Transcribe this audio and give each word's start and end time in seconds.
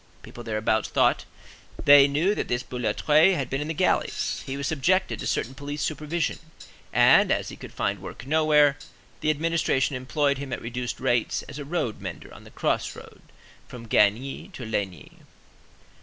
People 0.23 0.43
thereabouts 0.43 0.89
thought 0.89 1.25
they 1.85 2.07
knew 2.07 2.33
that 2.33 2.47
this 2.47 2.63
Boulatruelle 2.63 3.35
had 3.35 3.51
been 3.51 3.61
in 3.61 3.67
the 3.67 3.73
galleys. 3.75 4.41
He 4.47 4.57
was 4.57 4.65
subjected 4.65 5.19
to 5.19 5.27
certain 5.27 5.53
police 5.53 5.83
supervision, 5.83 6.39
and, 6.91 7.31
as 7.31 7.49
he 7.49 7.55
could 7.55 7.71
find 7.71 7.99
work 8.01 8.25
nowhere, 8.25 8.77
the 9.19 9.29
administration 9.29 9.95
employed 9.95 10.39
him 10.39 10.51
at 10.51 10.59
reduced 10.59 10.99
rates 10.99 11.43
as 11.43 11.59
a 11.59 11.65
road 11.65 12.01
mender 12.01 12.33
on 12.33 12.45
the 12.45 12.49
crossroad 12.49 13.21
from 13.67 13.87
Gagny 13.87 14.47
to 14.53 14.65
Lagny. 14.65 15.11